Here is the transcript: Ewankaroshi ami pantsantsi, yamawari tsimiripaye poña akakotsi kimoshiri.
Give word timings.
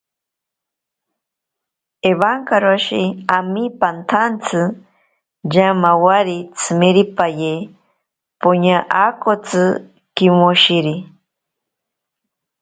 Ewankaroshi 2.09 3.03
ami 3.35 3.63
pantsantsi, 3.81 4.61
yamawari 5.55 6.37
tsimiripaye 6.57 7.53
poña 8.41 8.77
akakotsi 8.87 9.61
kimoshiri. 10.15 10.95